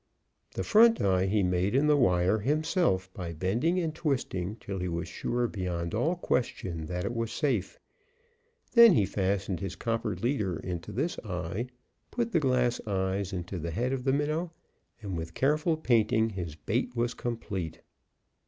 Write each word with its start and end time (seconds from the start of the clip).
The 0.55 0.63
front 0.63 0.99
eye 0.99 1.27
he 1.27 1.43
made 1.43 1.75
in 1.75 1.85
the 1.85 1.95
wire 1.95 2.39
himself 2.39 3.13
by 3.13 3.33
bending 3.33 3.77
and 3.77 3.93
twisting 3.93 4.55
till 4.55 4.79
he 4.79 4.87
was 4.87 5.07
sure 5.07 5.47
beyond 5.47 5.93
all 5.93 6.15
question 6.15 6.87
that 6.87 7.05
it 7.05 7.13
was 7.13 7.31
safe. 7.31 7.77
Then 8.73 8.93
he 8.93 9.05
fastened 9.05 9.59
his 9.59 9.75
copper 9.75 10.15
leader 10.15 10.57
into 10.57 10.91
this 10.91 11.19
eye, 11.19 11.67
put 12.09 12.31
the 12.31 12.39
glass 12.39 12.81
eyes 12.87 13.31
into 13.31 13.59
the 13.59 13.69
head 13.69 13.93
of 13.93 14.03
the 14.03 14.11
minnow, 14.11 14.51
and 15.03 15.15
with 15.15 15.35
careful 15.35 15.77
painting 15.77 16.31
his 16.31 16.55
bait 16.55 16.95
was 16.95 17.13
complete. 17.13 17.81